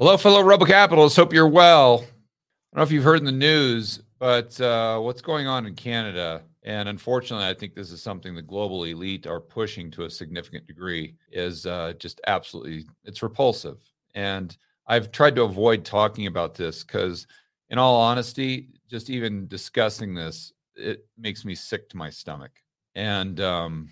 Hello, 0.00 0.16
fellow 0.16 0.42
Rebel 0.42 0.66
Capitalists. 0.66 1.16
Hope 1.16 1.32
you're 1.32 1.46
well. 1.46 1.98
I 1.98 2.00
don't 2.00 2.78
know 2.78 2.82
if 2.82 2.90
you've 2.90 3.04
heard 3.04 3.20
in 3.20 3.24
the 3.24 3.30
news, 3.30 4.02
but 4.18 4.60
uh, 4.60 4.98
what's 4.98 5.22
going 5.22 5.46
on 5.46 5.66
in 5.66 5.76
Canada, 5.76 6.42
and 6.64 6.88
unfortunately, 6.88 7.46
I 7.46 7.54
think 7.54 7.76
this 7.76 7.92
is 7.92 8.02
something 8.02 8.34
the 8.34 8.42
global 8.42 8.82
elite 8.82 9.28
are 9.28 9.38
pushing 9.38 9.92
to 9.92 10.02
a 10.02 10.10
significant 10.10 10.66
degree, 10.66 11.14
is 11.30 11.64
uh, 11.64 11.92
just 11.96 12.20
absolutely 12.26 12.86
it's 13.04 13.22
repulsive. 13.22 13.78
And 14.16 14.56
I've 14.88 15.12
tried 15.12 15.36
to 15.36 15.42
avoid 15.42 15.84
talking 15.84 16.26
about 16.26 16.56
this 16.56 16.82
because, 16.82 17.28
in 17.70 17.78
all 17.78 17.94
honesty, 17.94 18.70
just 18.90 19.10
even 19.10 19.46
discussing 19.46 20.12
this, 20.12 20.52
it 20.74 21.06
makes 21.16 21.44
me 21.44 21.54
sick 21.54 21.88
to 21.90 21.96
my 21.96 22.10
stomach. 22.10 22.50
And 22.96 23.40
um, 23.40 23.90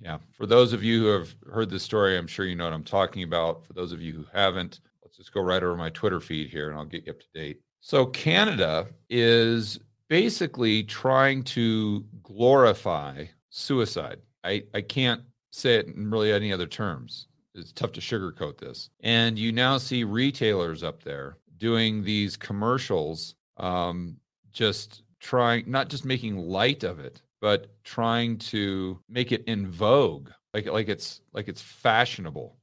yeah, 0.00 0.18
for 0.32 0.46
those 0.46 0.72
of 0.72 0.82
you 0.82 1.02
who 1.02 1.06
have 1.10 1.32
heard 1.48 1.70
this 1.70 1.84
story, 1.84 2.18
I'm 2.18 2.26
sure 2.26 2.44
you 2.44 2.56
know 2.56 2.64
what 2.64 2.72
I'm 2.72 2.82
talking 2.82 3.22
about. 3.22 3.64
For 3.64 3.72
those 3.72 3.92
of 3.92 4.02
you 4.02 4.12
who 4.14 4.26
haven't, 4.32 4.80
let's 5.14 5.26
just 5.28 5.34
go 5.34 5.40
right 5.40 5.62
over 5.62 5.76
my 5.76 5.90
Twitter 5.90 6.18
feed 6.18 6.50
here 6.50 6.70
and 6.70 6.76
I'll 6.76 6.84
get 6.84 7.06
you 7.06 7.12
up 7.12 7.20
to 7.20 7.26
date. 7.34 7.60
So, 7.80 8.06
Canada 8.06 8.88
is 9.08 9.78
basically 10.08 10.82
trying 10.82 11.44
to 11.44 12.04
glorify 12.22 13.26
suicide. 13.50 14.18
I, 14.42 14.64
I 14.74 14.80
can't 14.80 15.22
say 15.52 15.76
it 15.76 15.86
in 15.86 16.10
really 16.10 16.32
any 16.32 16.52
other 16.52 16.66
terms. 16.66 17.28
It's 17.54 17.72
tough 17.72 17.92
to 17.92 18.00
sugarcoat 18.00 18.58
this. 18.58 18.90
And 19.00 19.38
you 19.38 19.52
now 19.52 19.78
see 19.78 20.02
retailers 20.02 20.82
up 20.82 21.04
there 21.04 21.36
doing 21.58 22.02
these 22.02 22.36
commercials, 22.36 23.36
um, 23.58 24.16
just 24.50 25.02
trying, 25.20 25.70
not 25.70 25.88
just 25.88 26.04
making 26.04 26.36
light 26.36 26.82
of 26.82 26.98
it, 26.98 27.22
but 27.40 27.68
trying 27.84 28.38
to 28.38 28.98
make 29.08 29.30
it 29.30 29.44
in 29.44 29.70
vogue, 29.70 30.30
like 30.52 30.66
like 30.66 30.88
it's 30.88 31.20
like 31.32 31.46
it's 31.46 31.60
fashionable 31.60 32.56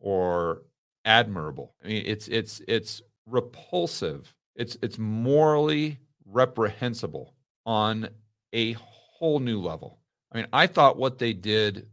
or 0.00 0.62
admirable. 1.08 1.74
I 1.82 1.88
mean, 1.88 2.02
it's 2.06 2.28
it's 2.28 2.60
it's 2.68 3.02
repulsive. 3.26 4.32
It's 4.54 4.76
it's 4.82 4.98
morally 4.98 5.98
reprehensible 6.26 7.34
on 7.66 8.08
a 8.52 8.74
whole 8.74 9.40
new 9.40 9.60
level. 9.60 9.98
I 10.30 10.36
mean, 10.36 10.46
I 10.52 10.66
thought 10.66 10.98
what 10.98 11.18
they 11.18 11.32
did 11.32 11.88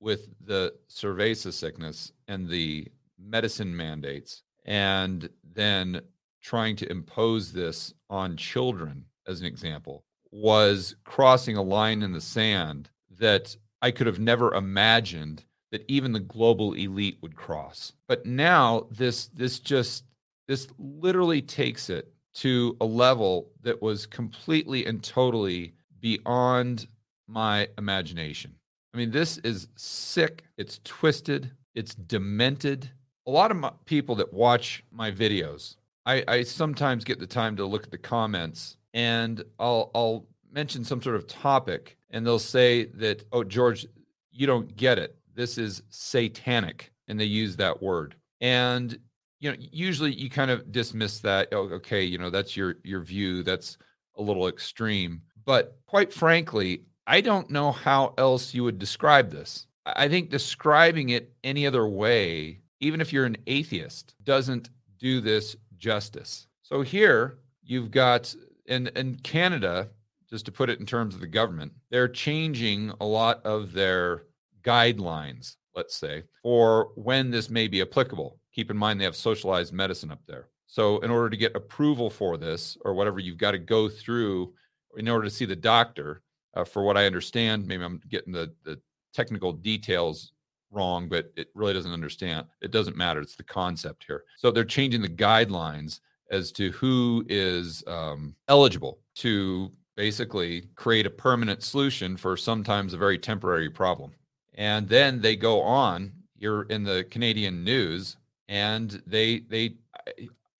with 0.00 0.28
the 0.44 0.74
cerveza 0.88 1.52
sickness 1.52 2.12
and 2.28 2.48
the 2.48 2.86
medicine 3.18 3.74
mandates 3.76 4.42
and 4.64 5.28
then 5.54 6.00
trying 6.42 6.76
to 6.76 6.90
impose 6.90 7.52
this 7.52 7.94
on 8.10 8.36
children 8.36 9.04
as 9.26 9.40
an 9.40 9.46
example 9.46 10.04
was 10.30 10.94
crossing 11.04 11.56
a 11.56 11.62
line 11.62 12.02
in 12.02 12.12
the 12.12 12.20
sand 12.20 12.90
that 13.18 13.56
I 13.80 13.90
could 13.90 14.06
have 14.06 14.20
never 14.20 14.54
imagined 14.54 15.44
that 15.70 15.84
even 15.88 16.12
the 16.12 16.20
global 16.20 16.72
elite 16.74 17.18
would 17.20 17.36
cross. 17.36 17.92
But 18.06 18.24
now 18.26 18.86
this 18.90 19.26
this 19.26 19.58
just 19.58 20.04
this 20.46 20.68
literally 20.78 21.42
takes 21.42 21.90
it 21.90 22.12
to 22.34 22.76
a 22.80 22.84
level 22.84 23.50
that 23.62 23.80
was 23.82 24.06
completely 24.06 24.86
and 24.86 25.02
totally 25.02 25.74
beyond 26.00 26.86
my 27.26 27.68
imagination. 27.76 28.54
I 28.94 28.96
mean, 28.96 29.10
this 29.10 29.38
is 29.38 29.68
sick, 29.76 30.44
it's 30.56 30.80
twisted, 30.84 31.50
it's 31.74 31.94
demented. 31.94 32.90
A 33.26 33.30
lot 33.30 33.50
of 33.50 33.84
people 33.84 34.14
that 34.16 34.32
watch 34.32 34.82
my 34.90 35.10
videos, 35.10 35.76
I, 36.06 36.24
I 36.26 36.42
sometimes 36.42 37.04
get 37.04 37.18
the 37.18 37.26
time 37.26 37.56
to 37.56 37.66
look 37.66 37.84
at 37.84 37.90
the 37.90 37.98
comments 37.98 38.76
and 38.94 39.42
I'll 39.58 39.90
I'll 39.94 40.26
mention 40.50 40.84
some 40.84 41.02
sort 41.02 41.16
of 41.16 41.26
topic 41.26 41.98
and 42.10 42.26
they'll 42.26 42.38
say 42.38 42.86
that, 42.94 43.24
oh, 43.32 43.44
George, 43.44 43.86
you 44.32 44.46
don't 44.46 44.74
get 44.76 44.98
it 44.98 45.14
this 45.38 45.56
is 45.56 45.84
satanic 45.88 46.92
and 47.06 47.18
they 47.18 47.24
use 47.24 47.56
that 47.56 47.80
word. 47.80 48.16
And 48.40 48.98
you 49.38 49.50
know 49.50 49.56
usually 49.58 50.12
you 50.12 50.28
kind 50.28 50.50
of 50.50 50.72
dismiss 50.72 51.20
that 51.20 51.48
oh, 51.52 51.68
okay 51.70 52.02
you 52.02 52.18
know 52.18 52.28
that's 52.28 52.56
your 52.56 52.74
your 52.82 53.00
view 53.00 53.44
that's 53.44 53.78
a 54.16 54.22
little 54.22 54.48
extreme. 54.48 55.22
But 55.46 55.78
quite 55.86 56.12
frankly 56.12 56.82
i 57.06 57.22
don't 57.22 57.48
know 57.48 57.72
how 57.72 58.14
else 58.18 58.52
you 58.52 58.64
would 58.64 58.78
describe 58.78 59.30
this. 59.30 59.66
I 59.86 60.08
think 60.08 60.28
describing 60.28 61.10
it 61.10 61.32
any 61.44 61.66
other 61.66 61.86
way 61.86 62.58
even 62.80 63.00
if 63.00 63.12
you're 63.12 63.24
an 63.24 63.38
atheist 63.46 64.14
doesn't 64.24 64.70
do 64.98 65.20
this 65.20 65.56
justice. 65.78 66.48
So 66.62 66.82
here 66.82 67.38
you've 67.62 67.92
got 67.92 68.34
in 68.66 68.88
in 68.88 69.14
canada 69.22 69.88
just 70.28 70.46
to 70.46 70.52
put 70.52 70.68
it 70.68 70.80
in 70.80 70.84
terms 70.84 71.14
of 71.14 71.20
the 71.20 71.26
government 71.28 71.72
they're 71.90 72.08
changing 72.08 72.92
a 73.00 73.06
lot 73.06 73.40
of 73.46 73.72
their 73.72 74.24
guidelines, 74.68 75.56
let's 75.74 75.96
say, 75.96 76.24
for 76.42 76.90
when 76.94 77.30
this 77.30 77.48
may 77.48 77.68
be 77.68 77.80
applicable. 77.80 78.38
Keep 78.52 78.70
in 78.70 78.76
mind 78.76 79.00
they 79.00 79.04
have 79.04 79.16
socialized 79.16 79.72
medicine 79.72 80.10
up 80.10 80.20
there. 80.26 80.48
So, 80.66 80.98
in 80.98 81.10
order 81.10 81.30
to 81.30 81.36
get 81.36 81.56
approval 81.56 82.10
for 82.10 82.36
this 82.36 82.76
or 82.84 82.92
whatever, 82.92 83.18
you've 83.20 83.38
got 83.38 83.52
to 83.52 83.58
go 83.58 83.88
through 83.88 84.52
in 84.96 85.08
order 85.08 85.24
to 85.24 85.30
see 85.30 85.46
the 85.46 85.56
doctor. 85.56 86.22
Uh, 86.54 86.64
for 86.64 86.82
what 86.82 86.96
I 86.96 87.06
understand, 87.06 87.66
maybe 87.66 87.84
I'm 87.84 88.00
getting 88.08 88.32
the, 88.32 88.52
the 88.64 88.80
technical 89.14 89.52
details 89.52 90.32
wrong, 90.70 91.08
but 91.08 91.30
it 91.36 91.48
really 91.54 91.72
doesn't 91.72 91.92
understand. 91.92 92.46
It 92.60 92.70
doesn't 92.70 92.96
matter. 92.96 93.20
It's 93.20 93.36
the 93.36 93.44
concept 93.44 94.04
here. 94.06 94.24
So, 94.36 94.50
they're 94.50 94.64
changing 94.64 95.02
the 95.02 95.08
guidelines 95.08 96.00
as 96.30 96.52
to 96.52 96.70
who 96.72 97.24
is 97.28 97.82
um, 97.86 98.34
eligible 98.48 98.98
to 99.16 99.72
basically 99.96 100.68
create 100.76 101.06
a 101.06 101.10
permanent 101.10 101.62
solution 101.62 102.16
for 102.16 102.36
sometimes 102.36 102.92
a 102.92 102.98
very 102.98 103.18
temporary 103.18 103.70
problem. 103.70 104.12
And 104.58 104.88
then 104.88 105.20
they 105.20 105.36
go 105.36 105.62
on, 105.62 106.12
you're 106.36 106.64
in 106.64 106.82
the 106.82 107.06
Canadian 107.10 107.62
news, 107.64 108.16
and 108.48 109.00
they 109.06 109.38
they 109.38 109.76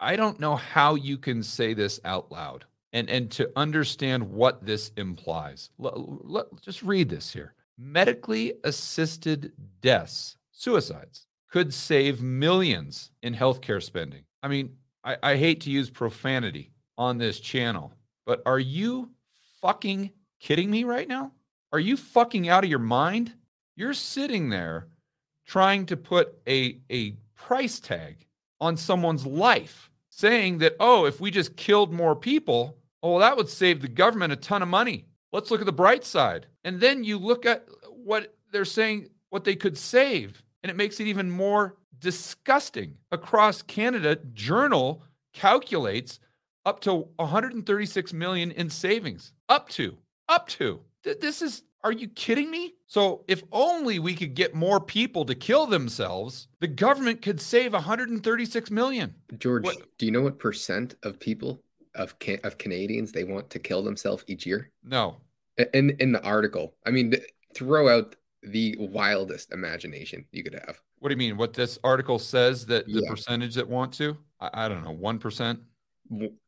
I 0.00 0.14
don't 0.14 0.38
know 0.38 0.54
how 0.54 0.94
you 0.94 1.18
can 1.18 1.42
say 1.42 1.74
this 1.74 2.00
out 2.04 2.30
loud 2.30 2.64
and 2.92 3.10
and 3.10 3.30
to 3.32 3.50
understand 3.56 4.30
what 4.30 4.64
this 4.64 4.92
implies. 4.96 5.70
Let, 5.78 5.94
let, 5.96 6.46
just 6.62 6.82
read 6.82 7.08
this 7.08 7.32
here. 7.32 7.54
Medically 7.76 8.54
assisted 8.64 9.52
deaths, 9.80 10.36
suicides, 10.52 11.26
could 11.50 11.74
save 11.74 12.22
millions 12.22 13.10
in 13.22 13.34
healthcare 13.34 13.82
spending. 13.82 14.22
I 14.42 14.48
mean, 14.48 14.76
I, 15.02 15.16
I 15.22 15.36
hate 15.36 15.60
to 15.62 15.70
use 15.70 15.90
profanity 15.90 16.70
on 16.96 17.18
this 17.18 17.40
channel, 17.40 17.92
but 18.26 18.42
are 18.46 18.58
you 18.58 19.10
fucking 19.60 20.12
kidding 20.40 20.70
me 20.70 20.84
right 20.84 21.08
now? 21.08 21.32
Are 21.72 21.80
you 21.80 21.96
fucking 21.96 22.48
out 22.48 22.64
of 22.64 22.70
your 22.70 22.78
mind? 22.78 23.32
You're 23.78 23.94
sitting 23.94 24.48
there 24.48 24.88
trying 25.46 25.86
to 25.86 25.96
put 25.96 26.36
a, 26.48 26.80
a 26.90 27.12
price 27.36 27.78
tag 27.78 28.26
on 28.60 28.76
someone's 28.76 29.24
life, 29.24 29.88
saying 30.10 30.58
that, 30.58 30.74
oh, 30.80 31.04
if 31.04 31.20
we 31.20 31.30
just 31.30 31.54
killed 31.54 31.92
more 31.92 32.16
people, 32.16 32.76
oh, 33.04 33.10
well, 33.10 33.18
that 33.20 33.36
would 33.36 33.48
save 33.48 33.80
the 33.80 33.86
government 33.86 34.32
a 34.32 34.36
ton 34.36 34.62
of 34.62 34.68
money. 34.68 35.06
Let's 35.30 35.52
look 35.52 35.60
at 35.60 35.66
the 35.66 35.72
bright 35.72 36.02
side. 36.02 36.46
And 36.64 36.80
then 36.80 37.04
you 37.04 37.18
look 37.18 37.46
at 37.46 37.68
what 37.88 38.34
they're 38.50 38.64
saying, 38.64 39.10
what 39.30 39.44
they 39.44 39.54
could 39.54 39.78
save, 39.78 40.42
and 40.64 40.70
it 40.70 40.76
makes 40.76 40.98
it 40.98 41.06
even 41.06 41.30
more 41.30 41.76
disgusting. 42.00 42.96
Across 43.12 43.62
Canada, 43.62 44.18
Journal 44.34 45.04
calculates 45.32 46.18
up 46.66 46.80
to 46.80 47.06
136 47.14 48.12
million 48.12 48.50
in 48.50 48.70
savings. 48.70 49.32
Up 49.48 49.68
to, 49.68 49.98
up 50.28 50.48
to. 50.48 50.80
This 51.04 51.42
is 51.42 51.62
are 51.84 51.92
you 51.92 52.08
kidding 52.08 52.50
me? 52.50 52.74
So, 52.86 53.24
if 53.28 53.42
only 53.52 53.98
we 53.98 54.14
could 54.14 54.34
get 54.34 54.54
more 54.54 54.80
people 54.80 55.24
to 55.26 55.34
kill 55.34 55.66
themselves, 55.66 56.48
the 56.60 56.66
government 56.66 57.22
could 57.22 57.40
save 57.40 57.72
136 57.72 58.70
million. 58.70 59.14
George, 59.38 59.64
what? 59.64 59.76
do 59.98 60.06
you 60.06 60.12
know 60.12 60.22
what 60.22 60.38
percent 60.38 60.94
of 61.02 61.20
people 61.20 61.62
of 61.94 62.14
of 62.44 62.58
Canadians 62.58 63.12
they 63.12 63.24
want 63.24 63.50
to 63.50 63.58
kill 63.58 63.82
themselves 63.82 64.24
each 64.26 64.46
year? 64.46 64.70
No. 64.82 65.16
In 65.74 65.90
in 66.00 66.12
the 66.12 66.22
article, 66.24 66.74
I 66.86 66.90
mean, 66.90 67.14
throw 67.54 67.88
out 67.88 68.16
the 68.42 68.76
wildest 68.78 69.52
imagination 69.52 70.24
you 70.32 70.42
could 70.42 70.54
have. 70.54 70.80
What 71.00 71.10
do 71.10 71.12
you 71.12 71.18
mean? 71.18 71.36
What 71.36 71.52
this 71.52 71.78
article 71.84 72.18
says 72.18 72.66
that 72.66 72.86
the 72.86 73.02
yeah. 73.02 73.10
percentage 73.10 73.54
that 73.54 73.68
want 73.68 73.92
to? 73.94 74.16
I, 74.40 74.50
I 74.64 74.68
don't 74.68 74.84
know, 74.84 74.92
one 74.92 75.18
percent. 75.18 75.60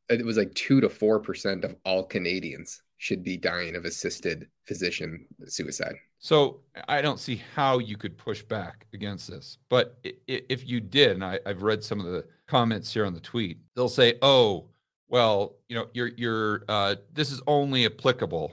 It 0.08 0.24
was 0.24 0.36
like 0.36 0.54
two 0.54 0.80
to 0.80 0.88
four 0.88 1.20
percent 1.20 1.64
of 1.64 1.76
all 1.84 2.04
Canadians 2.04 2.82
should 3.00 3.24
be 3.24 3.38
dying 3.38 3.76
of 3.76 3.86
assisted 3.86 4.46
physician 4.66 5.24
suicide. 5.46 5.94
So 6.18 6.60
I 6.86 7.00
don't 7.00 7.18
see 7.18 7.42
how 7.54 7.78
you 7.78 7.96
could 7.96 8.18
push 8.18 8.42
back 8.42 8.86
against 8.92 9.26
this. 9.26 9.56
But 9.70 9.96
if 10.28 10.68
you 10.68 10.80
did, 10.80 11.12
and 11.12 11.24
I, 11.24 11.40
have 11.46 11.62
read 11.62 11.82
some 11.82 11.98
of 11.98 12.04
the 12.04 12.26
comments 12.46 12.92
here 12.92 13.06
on 13.06 13.14
the 13.14 13.20
tweet, 13.20 13.56
they'll 13.74 13.88
say, 13.88 14.18
"Oh, 14.20 14.68
well, 15.08 15.56
you 15.70 15.76
know, 15.76 15.86
you're 15.94 16.08
you're 16.08 16.64
uh, 16.68 16.96
this 17.10 17.32
is 17.32 17.40
only 17.46 17.86
applicable 17.86 18.52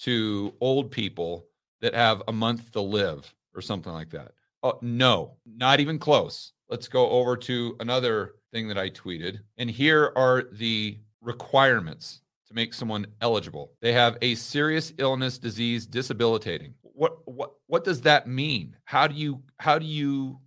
to 0.00 0.52
old 0.60 0.90
people 0.90 1.46
that 1.80 1.94
have 1.94 2.20
a 2.26 2.32
month 2.32 2.72
to 2.72 2.80
live 2.80 3.32
or 3.54 3.62
something 3.62 3.92
like 3.92 4.10
that." 4.10 4.32
Oh, 4.64 4.80
no, 4.82 5.36
not 5.46 5.78
even 5.78 6.00
close. 6.00 6.52
Let's 6.68 6.88
go 6.88 7.08
over 7.10 7.36
to 7.36 7.76
another 7.78 8.34
thing 8.52 8.66
that 8.66 8.78
I 8.78 8.90
tweeted, 8.90 9.38
and 9.56 9.70
here 9.70 10.12
are 10.16 10.42
the 10.50 10.98
requirements 11.20 12.22
make 12.54 12.72
someone 12.72 13.06
eligible. 13.20 13.72
They 13.82 13.92
have 13.92 14.16
a 14.22 14.34
serious 14.36 14.92
illness, 14.98 15.38
disease, 15.38 15.86
disabilitating. 15.86 16.74
What 16.82 17.26
what 17.26 17.54
what 17.66 17.84
does 17.84 18.00
that 18.02 18.28
mean? 18.28 18.76
How 18.84 19.06
do 19.06 19.14
you 19.14 19.42
how 19.58 19.78
do 19.78 19.86
you 19.86 20.38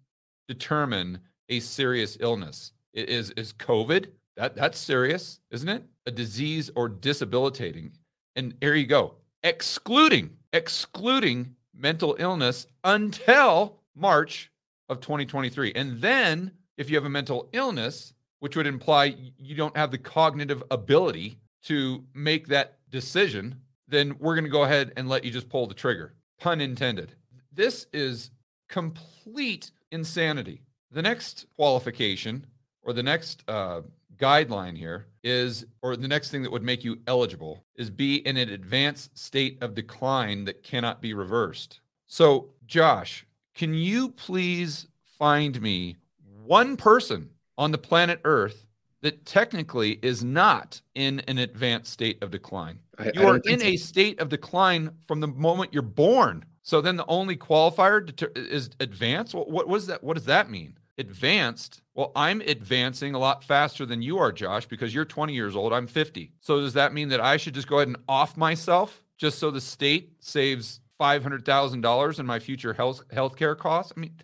determine 0.47 1.19
a 1.49 1.59
serious 1.59 2.17
illness? 2.19 2.71
Is 2.93 3.31
is 3.31 3.53
COVID? 3.53 4.07
That 4.37 4.55
that's 4.55 4.79
serious, 4.79 5.39
isn't 5.51 5.69
it? 5.69 5.83
A 6.05 6.11
disease 6.11 6.71
or 6.75 6.87
disabilitating. 6.87 7.91
And 8.35 8.53
there 8.61 8.75
you 8.75 8.85
go. 8.85 9.15
Excluding, 9.43 10.31
excluding 10.53 11.55
mental 11.73 12.15
illness 12.19 12.67
until 12.83 13.79
March 13.95 14.51
of 14.89 15.01
2023. 15.01 15.73
And 15.75 15.99
then 16.01 16.51
if 16.77 16.89
you 16.89 16.95
have 16.95 17.05
a 17.05 17.09
mental 17.09 17.49
illness, 17.53 18.13
which 18.39 18.55
would 18.55 18.67
imply 18.67 19.15
you 19.37 19.55
don't 19.55 19.75
have 19.75 19.91
the 19.91 19.97
cognitive 19.97 20.63
ability 20.69 21.39
to 21.67 22.03
make 22.13 22.47
that 22.47 22.77
decision, 22.89 23.55
then 23.87 24.15
we're 24.19 24.35
going 24.35 24.45
to 24.45 24.49
go 24.49 24.63
ahead 24.63 24.93
and 24.95 25.09
let 25.09 25.23
you 25.23 25.31
just 25.31 25.49
pull 25.49 25.67
the 25.67 25.73
trigger. 25.73 26.13
Pun 26.39 26.61
intended. 26.61 27.13
This 27.53 27.87
is 27.91 28.31
complete 28.69 29.71
insanity. 29.91 30.61
The 30.91 31.01
next 31.01 31.45
qualification 31.55 32.45
or 32.83 32.93
the 32.93 33.03
next 33.03 33.43
uh, 33.49 33.81
guideline 34.17 34.77
here 34.77 35.07
is, 35.23 35.65
or 35.81 35.97
the 35.97 36.07
next 36.07 36.31
thing 36.31 36.41
that 36.43 36.51
would 36.51 36.63
make 36.63 36.85
you 36.85 36.99
eligible 37.07 37.65
is 37.75 37.89
be 37.89 38.25
in 38.27 38.37
an 38.37 38.49
advanced 38.49 39.17
state 39.17 39.57
of 39.61 39.75
decline 39.75 40.45
that 40.45 40.63
cannot 40.63 41.01
be 41.01 41.13
reversed. 41.13 41.81
So, 42.05 42.49
Josh, 42.65 43.25
can 43.55 43.73
you 43.73 44.09
please 44.09 44.87
find 45.19 45.61
me 45.61 45.97
one 46.45 46.77
person 46.77 47.29
on 47.57 47.71
the 47.71 47.77
planet 47.77 48.21
Earth 48.23 48.65
that 49.01 49.25
technically 49.25 49.99
is 50.01 50.23
not 50.23 50.81
in 50.95 51.19
an 51.21 51.37
advanced 51.37 51.91
state 51.91 52.21
of 52.23 52.31
decline? 52.31 52.79
I, 52.97 53.11
you 53.13 53.21
I 53.21 53.25
are 53.25 53.37
in 53.37 53.59
so. 53.59 53.65
a 53.65 53.77
state 53.77 54.19
of 54.19 54.29
decline 54.29 54.91
from 55.05 55.19
the 55.19 55.27
moment 55.27 55.73
you're 55.73 55.83
born. 55.83 56.45
So 56.63 56.81
then 56.81 56.97
the 56.97 57.05
only 57.07 57.37
qualifier 57.37 58.11
is 58.35 58.69
advanced. 58.79 59.33
What, 59.33 59.49
what 59.49 59.67
was 59.67 59.87
that? 59.87 60.03
What 60.03 60.15
does 60.15 60.25
that 60.25 60.49
mean? 60.49 60.77
advanced. 60.97 61.81
Well, 61.93 62.11
I'm 62.15 62.41
advancing 62.41 63.13
a 63.13 63.19
lot 63.19 63.43
faster 63.43 63.85
than 63.85 64.01
you 64.01 64.17
are, 64.17 64.31
Josh, 64.31 64.65
because 64.65 64.93
you're 64.93 65.05
20 65.05 65.33
years 65.33 65.55
old. 65.55 65.73
I'm 65.73 65.87
50. 65.87 66.31
So 66.39 66.59
does 66.59 66.73
that 66.73 66.93
mean 66.93 67.09
that 67.09 67.21
I 67.21 67.37
should 67.37 67.53
just 67.53 67.67
go 67.67 67.77
ahead 67.77 67.87
and 67.87 67.97
off 68.07 68.37
myself 68.37 69.03
just 69.17 69.39
so 69.39 69.51
the 69.51 69.61
state 69.61 70.13
saves 70.19 70.79
$500,000 70.99 72.19
in 72.19 72.25
my 72.25 72.39
future 72.39 72.73
health 72.73 73.03
healthcare 73.09 73.57
costs? 73.57 73.93
I 73.95 73.99
mean, 73.99 74.15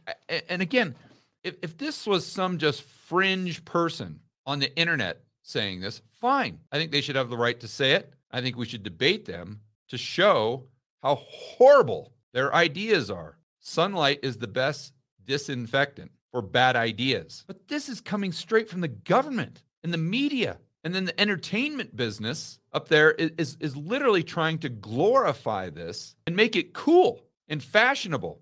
and 0.50 0.62
again, 0.62 0.96
if, 1.44 1.56
if 1.62 1.78
this 1.78 2.08
was 2.08 2.26
some 2.26 2.58
just 2.58 2.84
fringe 2.84 3.64
person 3.66 4.20
on 4.46 4.60
the 4.60 4.76
internet 4.76 5.24
saying 5.42 5.82
this, 5.82 6.02
fine. 6.12 6.60
I 6.72 6.78
think 6.78 6.92
they 6.92 7.02
should 7.02 7.16
have 7.16 7.30
the 7.30 7.38
right 7.38 7.60
to 7.60 7.68
say 7.68 7.94
it. 7.94 8.14
I 8.32 8.42
think 8.42 8.58
we 8.58 8.66
should 8.66 8.84
debate 8.84 9.26
them 9.26 9.62
to 9.90 9.98
show 9.98 10.66
how 11.02 11.16
horrible 11.16 12.14
their 12.34 12.54
ideas 12.54 13.12
are. 13.12 13.38
Sunlight 13.60 14.20
is 14.24 14.38
the 14.38 14.48
best 14.48 14.94
disinfectant 15.24 16.12
for 16.32 16.42
bad 16.42 16.76
ideas. 16.76 17.44
But 17.46 17.68
this 17.68 17.90
is 17.90 18.02
coming 18.02 18.32
straight 18.32 18.70
from 18.70 18.82
the 18.82 18.88
government 18.88 19.62
and 19.84 19.94
the 19.94 19.98
media. 19.98 20.58
And 20.84 20.94
then 20.94 21.06
the 21.06 21.20
entertainment 21.20 21.96
business 21.96 22.60
up 22.74 22.90
there 22.90 23.12
is, 23.12 23.32
is, 23.38 23.58
is 23.60 23.78
literally 23.78 24.24
trying 24.24 24.58
to 24.60 24.70
glorify 24.70 25.70
this 25.70 26.16
and 26.26 26.36
make 26.36 26.56
it 26.56 26.74
cool 26.74 27.22
and 27.48 27.64
fashionable. 27.64 28.42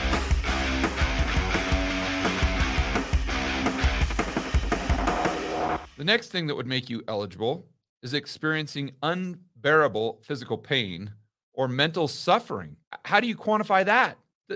The 6.01 6.05
next 6.05 6.29
thing 6.29 6.47
that 6.47 6.55
would 6.55 6.65
make 6.65 6.89
you 6.89 7.03
eligible 7.07 7.67
is 8.01 8.15
experiencing 8.15 8.89
unbearable 9.03 10.19
physical 10.23 10.57
pain 10.57 11.11
or 11.53 11.67
mental 11.67 12.07
suffering. 12.07 12.75
How 13.05 13.19
do 13.19 13.27
you 13.27 13.35
quantify 13.35 13.85
that? 13.85 14.17
Eh, 14.49 14.55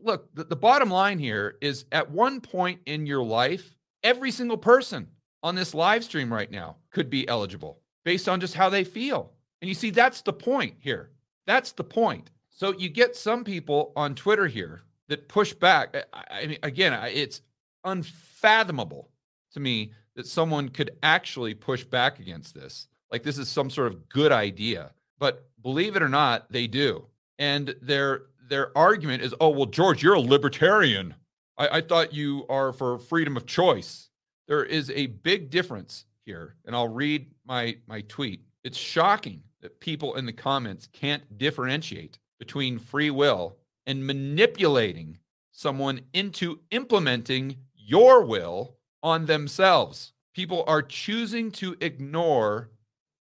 look, 0.00 0.28
the, 0.32 0.54
bottom 0.54 0.88
line 0.88 1.18
here 1.18 1.56
is 1.60 1.86
at 1.90 2.08
one 2.08 2.40
point 2.40 2.82
in 2.86 3.04
your 3.04 3.24
life, 3.24 3.74
every 4.04 4.30
single 4.30 4.56
person 4.56 5.08
on 5.42 5.56
this 5.56 5.74
live 5.74 6.04
stream 6.04 6.32
right 6.32 6.52
now 6.52 6.76
could 6.92 7.10
be 7.10 7.26
eligible 7.26 7.80
based 8.04 8.28
on 8.28 8.38
just 8.38 8.54
how 8.54 8.68
they 8.68 8.84
feel. 8.84 9.32
And 9.60 9.68
you 9.68 9.74
see, 9.74 9.90
that's 9.90 10.22
the 10.22 10.32
point 10.32 10.74
here. 10.78 11.10
That's 11.48 11.72
the 11.72 11.82
point. 11.82 12.30
So 12.48 12.72
you 12.78 12.90
get 12.90 13.16
some 13.16 13.42
people 13.42 13.92
on 13.96 14.14
Twitter 14.14 14.46
here 14.46 14.82
that 15.08 15.26
push 15.26 15.52
back. 15.52 15.88
Eh, 15.94 16.02
I 16.12 16.46
mean, 16.46 16.58
again, 16.62 16.92
it's 17.12 17.42
unfathomable 17.82 19.10
to 19.50 19.58
me 19.58 19.90
that 20.16 20.26
someone 20.26 20.68
could 20.68 20.90
actually 21.02 21.54
push 21.54 21.84
back 21.84 22.18
against 22.18 22.54
this. 22.54 22.88
Like 23.12 23.22
this 23.22 23.38
is 23.38 23.48
some 23.48 23.70
sort 23.70 23.92
of 23.92 24.08
good 24.08 24.32
idea. 24.32 24.92
But 25.18 25.48
believe 25.62 25.94
it 25.94 26.02
or 26.02 26.08
not, 26.08 26.50
they 26.50 26.66
do. 26.66 27.06
And 27.38 27.74
they're 27.82 28.22
their 28.48 28.76
argument 28.78 29.22
is, 29.22 29.34
oh, 29.40 29.48
well, 29.48 29.66
George, 29.66 30.02
you're 30.02 30.14
a 30.14 30.20
libertarian. 30.20 31.14
I, 31.58 31.78
I 31.78 31.80
thought 31.80 32.14
you 32.14 32.46
are 32.48 32.72
for 32.72 32.98
freedom 32.98 33.36
of 33.36 33.46
choice. 33.46 34.08
There 34.46 34.64
is 34.64 34.90
a 34.90 35.06
big 35.06 35.50
difference 35.50 36.04
here, 36.24 36.54
and 36.64 36.74
I'll 36.74 36.88
read 36.88 37.26
my 37.44 37.76
my 37.86 38.02
tweet. 38.02 38.42
It's 38.64 38.78
shocking 38.78 39.42
that 39.60 39.80
people 39.80 40.14
in 40.16 40.26
the 40.26 40.32
comments 40.32 40.88
can't 40.92 41.38
differentiate 41.38 42.18
between 42.38 42.78
free 42.78 43.10
will 43.10 43.56
and 43.86 44.06
manipulating 44.06 45.18
someone 45.50 46.00
into 46.12 46.60
implementing 46.70 47.56
your 47.74 48.24
will 48.24 48.75
on 49.06 49.24
themselves. 49.26 50.12
People 50.34 50.64
are 50.66 50.82
choosing 50.82 51.52
to 51.52 51.76
ignore 51.80 52.70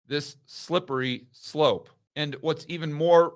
this 0.08 0.38
slippery 0.46 1.28
slope. 1.34 1.90
And 2.16 2.38
what's 2.40 2.66
even 2.70 2.94
more 2.94 3.34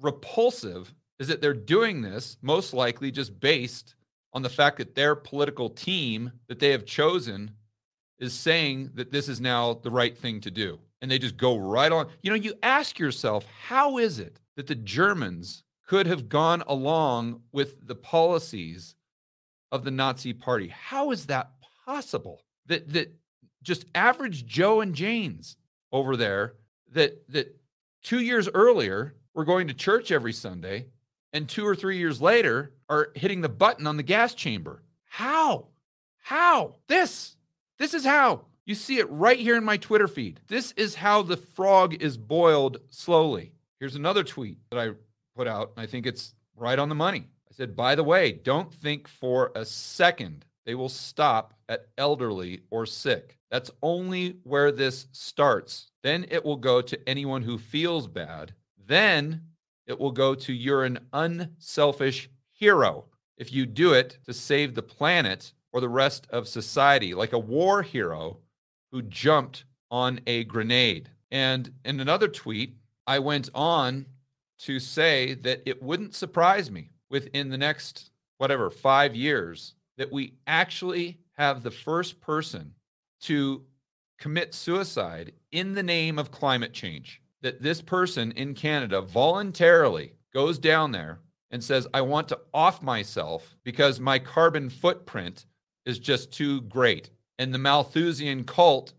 repulsive 0.00 0.94
is 1.18 1.28
that 1.28 1.42
they're 1.42 1.52
doing 1.52 2.00
this 2.00 2.38
most 2.40 2.72
likely 2.72 3.10
just 3.10 3.38
based 3.38 3.96
on 4.32 4.40
the 4.40 4.48
fact 4.48 4.78
that 4.78 4.94
their 4.94 5.14
political 5.14 5.68
team 5.68 6.32
that 6.48 6.58
they 6.58 6.70
have 6.70 6.86
chosen 6.86 7.50
is 8.18 8.32
saying 8.32 8.92
that 8.94 9.10
this 9.12 9.28
is 9.28 9.38
now 9.38 9.74
the 9.74 9.90
right 9.90 10.16
thing 10.16 10.40
to 10.40 10.50
do. 10.50 10.78
And 11.02 11.10
they 11.10 11.18
just 11.18 11.36
go 11.36 11.58
right 11.58 11.92
on. 11.92 12.08
You 12.22 12.30
know, 12.30 12.36
you 12.36 12.54
ask 12.62 12.98
yourself, 12.98 13.44
how 13.62 13.98
is 13.98 14.18
it 14.18 14.40
that 14.56 14.66
the 14.66 14.74
Germans 14.74 15.64
could 15.86 16.06
have 16.06 16.30
gone 16.30 16.62
along 16.66 17.42
with 17.52 17.86
the 17.86 17.94
policies 17.94 18.94
of 19.70 19.84
the 19.84 19.90
Nazi 19.90 20.32
party? 20.32 20.68
How 20.68 21.10
is 21.10 21.26
that 21.26 21.59
possible? 21.90 22.40
That 22.66 22.92
that 22.92 23.12
just 23.62 23.84
average 23.94 24.46
Joe 24.46 24.80
and 24.80 24.94
Janes 24.94 25.56
over 25.92 26.16
there 26.16 26.54
that 26.92 27.28
that 27.30 27.56
2 28.04 28.20
years 28.20 28.48
earlier 28.54 29.14
were 29.34 29.44
going 29.44 29.68
to 29.68 29.74
church 29.74 30.10
every 30.10 30.32
Sunday 30.32 30.86
and 31.32 31.48
two 31.48 31.66
or 31.66 31.76
three 31.76 31.98
years 31.98 32.20
later 32.20 32.72
are 32.88 33.10
hitting 33.14 33.40
the 33.40 33.48
button 33.48 33.86
on 33.86 33.96
the 33.96 34.02
gas 34.02 34.34
chamber. 34.34 34.82
How? 35.04 35.68
How? 36.18 36.76
This. 36.88 37.36
This 37.78 37.94
is 37.94 38.04
how. 38.04 38.46
You 38.66 38.74
see 38.74 38.98
it 38.98 39.10
right 39.10 39.38
here 39.38 39.56
in 39.56 39.64
my 39.64 39.76
Twitter 39.76 40.08
feed. 40.08 40.40
This 40.48 40.72
is 40.76 40.94
how 40.94 41.22
the 41.22 41.36
frog 41.36 41.94
is 42.02 42.16
boiled 42.16 42.78
slowly. 42.90 43.52
Here's 43.78 43.96
another 43.96 44.24
tweet 44.24 44.58
that 44.70 44.78
I 44.78 44.90
put 45.36 45.46
out. 45.46 45.72
I 45.76 45.86
think 45.86 46.06
it's 46.06 46.34
right 46.56 46.78
on 46.78 46.88
the 46.88 46.94
money. 46.94 47.28
I 47.48 47.52
said, 47.52 47.74
by 47.74 47.94
the 47.94 48.04
way, 48.04 48.32
don't 48.32 48.72
think 48.72 49.08
for 49.08 49.50
a 49.54 49.64
second 49.64 50.44
they 50.70 50.76
will 50.76 50.88
stop 50.88 51.52
at 51.68 51.88
elderly 51.98 52.60
or 52.70 52.86
sick. 52.86 53.36
That's 53.50 53.72
only 53.82 54.36
where 54.44 54.70
this 54.70 55.08
starts. 55.10 55.90
Then 56.04 56.24
it 56.30 56.44
will 56.44 56.58
go 56.58 56.80
to 56.80 57.08
anyone 57.08 57.42
who 57.42 57.58
feels 57.58 58.06
bad. 58.06 58.54
Then 58.78 59.46
it 59.88 59.98
will 59.98 60.12
go 60.12 60.36
to 60.36 60.52
you're 60.52 60.84
an 60.84 61.00
unselfish 61.12 62.30
hero. 62.52 63.06
If 63.36 63.52
you 63.52 63.66
do 63.66 63.94
it 63.94 64.18
to 64.26 64.32
save 64.32 64.76
the 64.76 64.82
planet, 64.82 65.52
or 65.72 65.80
the 65.80 65.88
rest 65.88 66.28
of 66.30 66.46
society, 66.46 67.14
like 67.14 67.32
a 67.32 67.38
war 67.38 67.82
hero 67.82 68.38
who 68.92 69.02
jumped 69.02 69.64
on 69.90 70.20
a 70.28 70.44
grenade. 70.44 71.10
And 71.32 71.72
in 71.84 71.98
another 71.98 72.28
tweet, 72.28 72.76
I 73.08 73.18
went 73.18 73.50
on 73.56 74.06
to 74.60 74.78
say 74.78 75.34
that 75.34 75.62
it 75.66 75.82
wouldn't 75.82 76.14
surprise 76.14 76.70
me 76.70 76.90
within 77.10 77.48
the 77.48 77.58
next, 77.58 78.12
whatever, 78.38 78.70
five 78.70 79.16
years 79.16 79.74
that 80.00 80.10
we 80.10 80.32
actually 80.46 81.18
have 81.34 81.62
the 81.62 81.70
first 81.70 82.22
person 82.22 82.72
to 83.20 83.62
commit 84.18 84.54
suicide 84.54 85.30
in 85.52 85.74
the 85.74 85.82
name 85.82 86.18
of 86.18 86.30
climate 86.30 86.72
change. 86.72 87.20
That 87.42 87.60
this 87.60 87.82
person 87.82 88.32
in 88.32 88.54
Canada 88.54 89.02
voluntarily 89.02 90.14
goes 90.32 90.58
down 90.58 90.92
there 90.92 91.18
and 91.50 91.62
says, 91.62 91.86
I 91.92 92.00
want 92.00 92.28
to 92.28 92.40
off 92.54 92.80
myself 92.80 93.54
because 93.62 94.00
my 94.00 94.18
carbon 94.18 94.70
footprint 94.70 95.44
is 95.84 95.98
just 95.98 96.32
too 96.32 96.62
great. 96.62 97.10
And 97.38 97.52
the 97.52 97.58
Malthusian 97.58 98.44
cult 98.44 98.94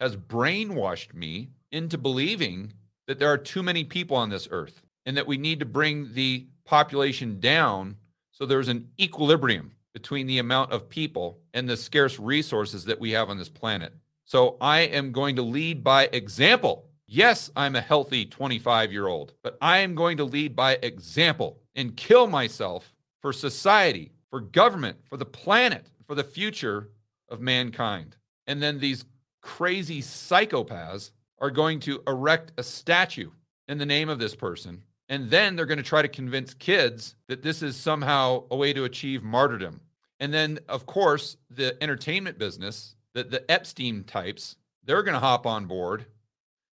has 0.00 0.16
brainwashed 0.16 1.12
me 1.12 1.50
into 1.72 1.98
believing 1.98 2.72
that 3.06 3.18
there 3.18 3.30
are 3.30 3.36
too 3.36 3.62
many 3.62 3.84
people 3.84 4.16
on 4.16 4.30
this 4.30 4.48
earth 4.50 4.80
and 5.04 5.14
that 5.14 5.26
we 5.26 5.36
need 5.36 5.58
to 5.60 5.66
bring 5.66 6.14
the 6.14 6.46
population 6.64 7.38
down 7.38 7.96
so 8.32 8.46
there's 8.46 8.68
an 8.68 8.88
equilibrium 8.98 9.72
between 9.92 10.26
the 10.26 10.38
amount 10.38 10.72
of 10.72 10.88
people 10.88 11.40
and 11.54 11.68
the 11.68 11.76
scarce 11.76 12.18
resources 12.18 12.84
that 12.84 13.00
we 13.00 13.10
have 13.12 13.30
on 13.30 13.38
this 13.38 13.48
planet. 13.48 13.92
So 14.24 14.56
I 14.60 14.80
am 14.80 15.12
going 15.12 15.36
to 15.36 15.42
lead 15.42 15.82
by 15.82 16.08
example. 16.12 16.84
Yes, 17.06 17.50
I'm 17.56 17.76
a 17.76 17.80
healthy 17.80 18.26
25 18.26 18.92
year 18.92 19.06
old, 19.06 19.32
but 19.42 19.56
I 19.60 19.78
am 19.78 19.94
going 19.94 20.18
to 20.18 20.24
lead 20.24 20.54
by 20.54 20.78
example 20.82 21.62
and 21.74 21.96
kill 21.96 22.26
myself 22.26 22.94
for 23.22 23.32
society, 23.32 24.12
for 24.30 24.40
government, 24.40 24.98
for 25.08 25.16
the 25.16 25.24
planet, 25.24 25.86
for 26.06 26.14
the 26.14 26.24
future 26.24 26.90
of 27.28 27.40
mankind. 27.40 28.16
And 28.46 28.62
then 28.62 28.78
these 28.78 29.04
crazy 29.40 30.02
psychopaths 30.02 31.10
are 31.38 31.50
going 31.50 31.80
to 31.80 32.02
erect 32.06 32.52
a 32.58 32.62
statue 32.62 33.30
in 33.68 33.78
the 33.78 33.86
name 33.86 34.08
of 34.08 34.18
this 34.18 34.34
person. 34.34 34.82
And 35.08 35.30
then 35.30 35.56
they're 35.56 35.66
going 35.66 35.78
to 35.78 35.84
try 35.84 36.02
to 36.02 36.08
convince 36.08 36.52
kids 36.54 37.14
that 37.28 37.42
this 37.42 37.62
is 37.62 37.76
somehow 37.76 38.44
a 38.50 38.56
way 38.56 38.72
to 38.72 38.84
achieve 38.84 39.22
martyrdom. 39.22 39.80
And 40.20 40.34
then, 40.34 40.58
of 40.68 40.86
course, 40.86 41.36
the 41.50 41.82
entertainment 41.82 42.38
business, 42.38 42.94
the, 43.14 43.24
the 43.24 43.50
Epstein 43.50 44.04
types, 44.04 44.56
they're 44.84 45.02
going 45.02 45.14
to 45.14 45.20
hop 45.20 45.46
on 45.46 45.66
board 45.66 46.06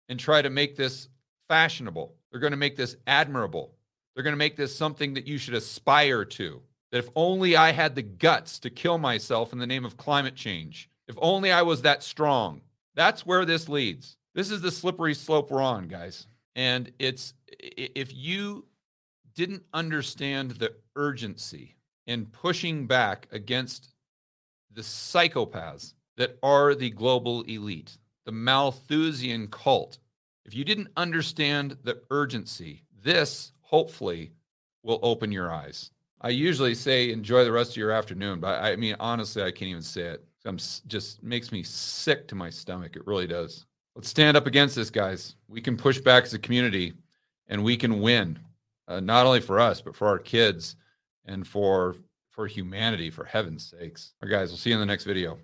and 0.10 0.20
try 0.20 0.42
to 0.42 0.50
make 0.50 0.76
this 0.76 1.10
fashionable. 1.48 2.16
They're 2.32 2.40
going 2.40 2.52
to 2.52 2.58
make 2.58 2.76
this 2.76 2.96
admirable. 3.06 3.74
They're 4.14 4.24
going 4.24 4.34
to 4.34 4.38
make 4.38 4.56
this 4.56 4.76
something 4.76 5.14
that 5.16 5.28
you 5.28 5.38
should 5.38 5.56
aspire 5.56 6.26
to. 6.26 6.62
That 6.92 7.00
if 7.00 7.10
only 7.16 7.56
I 7.56 7.72
had 7.72 7.96
the 7.96 8.02
guts 8.02 8.60
to 8.60 8.70
kill 8.70 8.98
myself 8.98 9.54
in 9.54 9.60
the 9.60 9.68
name 9.68 9.86
of 9.86 9.98
climate 9.98 10.36
change, 10.36 10.90
if 11.08 11.16
only 11.22 11.52
I 11.52 11.64
was 11.64 11.82
that 11.82 12.04
strong. 12.04 12.62
That's 12.96 13.26
where 13.26 13.46
this 13.46 13.68
leads. 13.68 14.18
This 14.36 14.52
is 14.52 14.62
the 14.62 14.72
slippery 14.72 15.14
slope 15.14 15.52
we're 15.52 15.62
on, 15.62 15.88
guys. 15.88 16.28
And 16.56 16.92
it's 17.00 17.34
if 17.60 18.14
you 18.14 18.66
didn't 19.36 19.64
understand 19.74 20.52
the 20.52 20.74
urgency 20.96 21.76
in 22.08 22.26
pushing 22.28 22.86
back 22.86 23.28
against 23.32 23.94
the 24.72 24.82
psychopaths 24.82 25.94
that 26.18 26.38
are 26.44 26.76
the 26.76 26.90
global 26.90 27.42
elite, 27.44 27.98
the 28.26 28.32
Malthusian 28.32 29.48
cult, 29.48 30.00
if 30.46 30.54
you 30.54 30.64
didn't 30.64 30.90
understand 30.98 31.78
the 31.84 32.02
urgency, 32.12 32.84
this 33.04 33.54
hopefully 33.62 34.32
will 34.84 35.00
open 35.02 35.32
your 35.32 35.52
eyes. 35.52 35.92
I 36.22 36.30
usually 36.30 36.76
say 36.76 37.12
enjoy 37.12 37.44
the 37.44 37.52
rest 37.52 37.72
of 37.72 37.78
your 37.78 37.92
afternoon, 37.92 38.40
but 38.40 38.62
I, 38.64 38.76
mean 38.76 38.96
honestly, 39.00 39.44
I 39.44 39.52
can't 39.52 39.70
even 39.70 39.82
say 39.82 40.04
it. 40.04 40.26
I'm 40.46 40.58
just 40.88 41.24
makes 41.24 41.52
me 41.52 41.64
sick 41.64 42.28
to 42.28 42.36
my 42.36 42.50
stomach. 42.50 42.96
It 42.96 43.08
really 43.08 43.28
does. 43.28 43.66
Let's 43.96 44.10
stand 44.10 44.36
up 44.36 44.48
against 44.48 44.76
this, 44.76 44.90
guys. 44.90 45.36
We 45.48 45.62
can 45.62 45.78
push 45.78 46.00
back 46.00 46.24
as 46.24 46.34
a 46.34 46.40
community, 46.40 46.94
and 47.48 47.64
we 47.64 47.78
can 47.78 48.02
win, 48.02 48.40
uh, 48.88 49.00
not 49.00 49.26
only 49.26 49.42
for 49.42 49.60
us 49.60 49.82
but 49.82 49.96
for 49.96 50.08
our 50.08 50.20
kids 50.20 50.76
and 51.26 51.48
for 51.48 51.96
for 52.30 52.48
humanity. 52.48 53.10
For 53.10 53.26
heaven's 53.26 53.70
sakes, 53.70 54.14
all 54.22 54.30
right, 54.30 54.40
guys. 54.40 54.50
We'll 54.50 54.58
see 54.58 54.72
you 54.72 54.76
in 54.76 54.80
the 54.80 54.86
next 54.86 55.04
video. 55.04 55.40